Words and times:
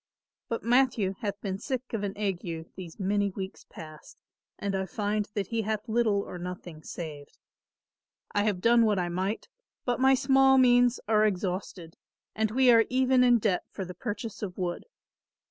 But 0.49 0.63
Matthew 0.63 1.13
hath 1.19 1.39
been 1.41 1.59
sick 1.59 1.93
of 1.93 2.01
an 2.01 2.17
ague 2.17 2.73
these 2.75 2.99
many 2.99 3.29
weeks 3.29 3.65
past 3.69 4.19
and 4.57 4.73
I 4.75 4.87
find 4.87 5.29
that 5.35 5.49
he 5.49 5.61
hath 5.61 5.87
little 5.87 6.21
or 6.23 6.39
nothing 6.39 6.81
saved. 6.81 7.37
I 8.31 8.45
have 8.45 8.61
done 8.61 8.83
what 8.83 8.97
I 8.97 9.09
might 9.09 9.47
but 9.85 9.99
my 9.99 10.15
small 10.15 10.57
means 10.57 10.99
are 11.07 11.23
exhausted, 11.27 11.97
and 12.35 12.49
we 12.49 12.71
are 12.71 12.85
even 12.89 13.23
in 13.23 13.37
debt 13.37 13.61
for 13.69 13.85
the 13.85 13.93
purchase 13.93 14.41
of 14.41 14.57
wood. 14.57 14.87